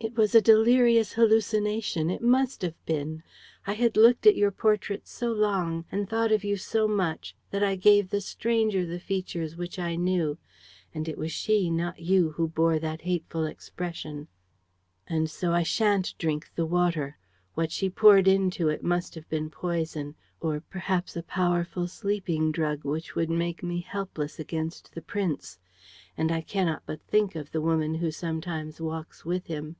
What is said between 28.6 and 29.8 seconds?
walks with him.